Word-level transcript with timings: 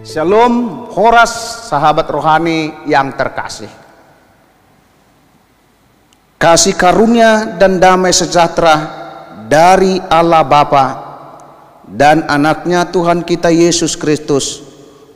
Shalom, 0.00 0.88
Horas, 0.96 1.68
sahabat 1.68 2.08
rohani 2.08 2.72
yang 2.88 3.12
terkasih. 3.12 3.68
Kasih 6.40 6.72
karunia 6.72 7.58
dan 7.60 7.76
damai 7.76 8.16
sejahtera 8.16 8.76
dari 9.44 10.00
Allah 10.08 10.40
Bapa 10.40 10.86
dan 11.84 12.24
anaknya 12.32 12.88
Tuhan 12.88 13.28
kita 13.28 13.52
Yesus 13.52 13.92
Kristus 13.92 14.64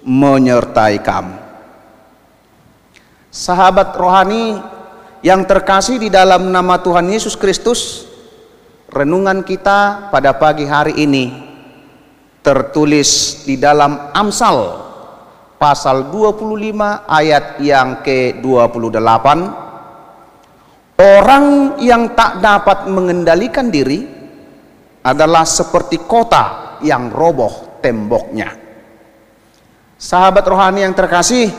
menyertai 0.05 1.01
kamu. 1.01 1.37
Sahabat 3.33 3.97
rohani 3.97 4.61
yang 5.25 5.49
terkasih 5.49 5.97
di 5.97 6.13
dalam 6.13 6.53
nama 6.53 6.77
Tuhan 6.77 7.09
Yesus 7.09 7.41
Kristus, 7.41 8.05
renungan 8.93 9.41
kita 9.41 10.13
pada 10.13 10.37
pagi 10.37 10.69
hari 10.69 11.09
ini 11.09 11.50
tertulis 12.41 13.43
di 13.45 13.61
dalam 13.61 14.13
Amsal 14.17 14.89
pasal 15.61 16.09
25 16.09 17.05
ayat 17.05 17.61
yang 17.61 18.01
ke-28 18.01 19.27
orang 20.97 21.77
yang 21.85 22.17
tak 22.17 22.41
dapat 22.41 22.89
mengendalikan 22.89 23.69
diri 23.69 24.01
adalah 25.05 25.45
seperti 25.45 26.01
kota 26.05 26.77
yang 26.81 27.13
roboh 27.13 27.81
temboknya. 27.85 28.57
Sahabat 30.01 30.45
rohani 30.49 30.85
yang 30.85 30.97
terkasih 30.97 31.53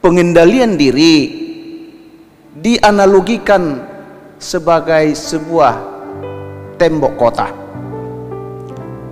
pengendalian 0.00 0.80
diri 0.80 1.44
dianalogikan 2.56 3.84
sebagai 4.40 5.12
sebuah 5.12 5.74
tembok 6.80 7.14
kota 7.20 7.48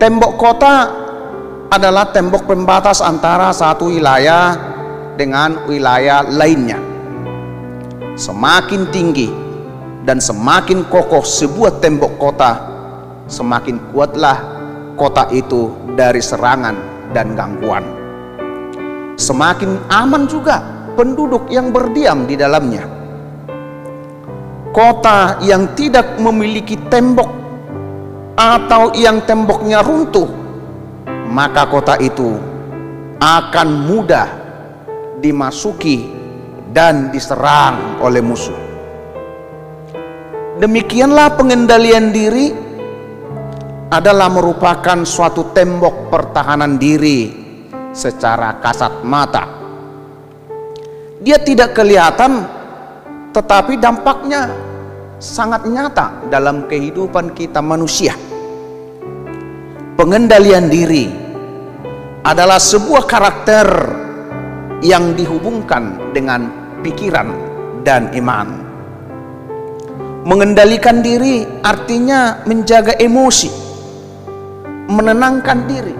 Tembok 0.00 0.40
kota 0.40 0.88
adalah 1.68 2.08
tembok 2.08 2.48
pembatas 2.48 3.04
antara 3.04 3.52
satu 3.52 3.92
wilayah 3.92 4.56
dengan 5.12 5.68
wilayah 5.68 6.24
lainnya. 6.24 6.80
Semakin 8.16 8.88
tinggi 8.88 9.28
dan 10.08 10.16
semakin 10.16 10.88
kokoh 10.88 11.20
sebuah 11.20 11.84
tembok 11.84 12.16
kota, 12.16 12.52
semakin 13.28 13.76
kuatlah 13.92 14.40
kota 14.96 15.28
itu 15.36 15.68
dari 15.92 16.24
serangan 16.24 16.80
dan 17.12 17.36
gangguan. 17.36 17.84
Semakin 19.20 19.84
aman 19.92 20.24
juga 20.24 20.64
penduduk 20.96 21.52
yang 21.52 21.76
berdiam 21.76 22.24
di 22.24 22.40
dalamnya. 22.40 22.88
Kota 24.72 25.36
yang 25.44 25.76
tidak 25.76 26.16
memiliki 26.16 26.80
tembok 26.88 27.39
atau 28.40 28.96
yang 28.96 29.20
temboknya 29.28 29.84
runtuh, 29.84 30.24
maka 31.28 31.68
kota 31.68 32.00
itu 32.00 32.40
akan 33.20 33.68
mudah 33.84 34.28
dimasuki 35.20 36.08
dan 36.72 37.12
diserang 37.12 38.00
oleh 38.00 38.24
musuh. 38.24 38.56
Demikianlah 40.56 41.36
pengendalian 41.36 42.16
diri 42.16 42.48
adalah 43.92 44.32
merupakan 44.32 45.04
suatu 45.04 45.52
tembok 45.52 46.08
pertahanan 46.08 46.80
diri 46.80 47.28
secara 47.92 48.56
kasat 48.56 49.04
mata. 49.04 49.44
Dia 51.20 51.36
tidak 51.44 51.76
kelihatan, 51.76 52.48
tetapi 53.36 53.76
dampaknya 53.76 54.48
sangat 55.20 55.68
nyata 55.68 56.24
dalam 56.32 56.64
kehidupan 56.64 57.36
kita 57.36 57.60
manusia 57.60 58.29
pengendalian 59.96 60.70
diri 60.70 61.10
adalah 62.20 62.60
sebuah 62.60 63.08
karakter 63.08 63.66
yang 64.84 65.16
dihubungkan 65.16 66.12
dengan 66.12 66.48
pikiran 66.84 67.32
dan 67.84 68.12
iman. 68.16 68.48
Mengendalikan 70.20 71.00
diri 71.00 71.48
artinya 71.64 72.44
menjaga 72.44 72.92
emosi, 73.00 73.48
menenangkan 74.92 75.58
diri, 75.64 75.96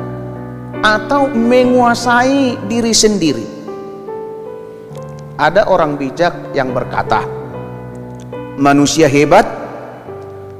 atau 0.84 1.28
menguasai 1.32 2.60
diri 2.68 2.92
sendiri. 2.92 3.46
Ada 5.40 5.72
orang 5.72 5.96
bijak 5.96 6.52
yang 6.52 6.76
berkata, 6.76 7.24
"Manusia 8.60 9.08
hebat 9.08 9.48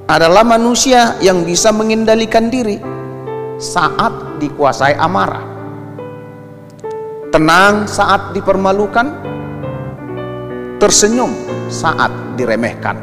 adalah 0.08 0.40
manusia 0.40 1.20
yang 1.20 1.44
bisa 1.44 1.68
mengendalikan 1.68 2.48
diri." 2.48 2.99
Saat 3.60 4.40
dikuasai 4.40 4.96
amarah. 4.96 5.44
Tenang 7.28 7.86
saat 7.86 8.32
dipermalukan, 8.32 9.06
tersenyum 10.80 11.30
saat 11.68 12.10
diremehkan. 12.34 12.96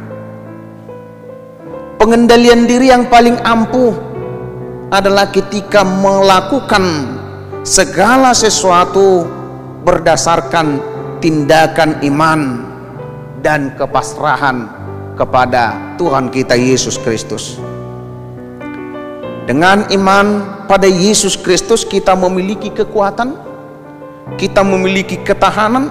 Pengendalian 2.01 2.67
diri 2.67 2.91
yang 2.91 3.07
paling 3.07 3.37
ampuh 3.45 3.95
adalah 4.91 5.29
ketika 5.31 5.85
melakukan 5.85 7.15
segala 7.61 8.33
sesuatu 8.33 9.23
berdasarkan 9.85 10.81
tindakan 11.23 12.01
iman 12.03 12.65
dan 13.39 13.73
kepasrahan 13.79 14.67
kepada 15.15 15.95
Tuhan 15.95 16.29
kita 16.29 16.53
Yesus 16.53 16.99
Kristus. 16.99 17.57
Dengan 19.47 19.87
iman 19.95 20.27
pada 20.67 20.91
Yesus 20.91 21.39
Kristus 21.39 21.87
kita 21.87 22.19
memiliki 22.19 22.67
kekuatan, 22.67 23.31
kita 24.35 24.59
memiliki 24.59 25.23
ketahanan 25.23 25.87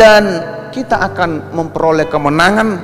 dan 0.00 0.40
kita 0.72 0.96
akan 1.04 1.52
memperoleh 1.52 2.08
kemenangan 2.08 2.80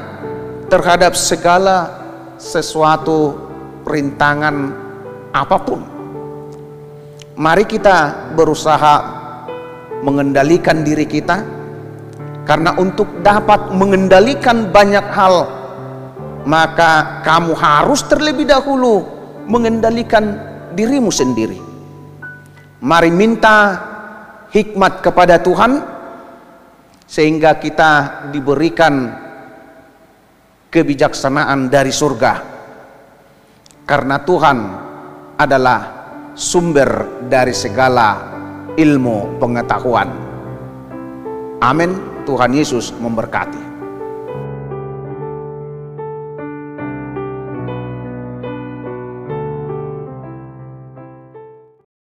terhadap 0.68 1.16
segala 1.16 1.88
sesuatu 2.36 3.32
rintangan 3.88 4.76
apa 5.32 5.56
pun. 5.64 5.80
Mari 7.40 7.64
kita 7.64 8.28
berusaha 8.36 8.94
mengendalikan 10.04 10.84
diri 10.84 11.08
kita 11.08 11.40
karena 12.44 12.76
untuk 12.76 13.08
dapat 13.24 13.72
mengendalikan 13.72 14.68
banyak 14.68 15.06
hal 15.16 15.48
maka 16.44 17.24
kamu 17.24 17.56
harus 17.56 18.04
terlebih 18.04 18.44
dahulu 18.44 19.21
mengendalikan 19.46 20.38
dirimu 20.74 21.10
sendiri. 21.10 21.58
Mari 22.82 23.10
minta 23.14 23.78
hikmat 24.50 25.00
kepada 25.00 25.38
Tuhan 25.38 25.80
sehingga 27.06 27.56
kita 27.60 27.90
diberikan 28.34 29.12
kebijaksanaan 30.72 31.68
dari 31.68 31.92
surga. 31.92 32.32
Karena 33.84 34.16
Tuhan 34.22 34.58
adalah 35.36 35.80
sumber 36.32 37.20
dari 37.28 37.52
segala 37.52 38.32
ilmu 38.74 39.36
pengetahuan. 39.36 40.08
Amin. 41.60 42.10
Tuhan 42.22 42.54
Yesus 42.54 42.94
memberkati. 43.02 43.71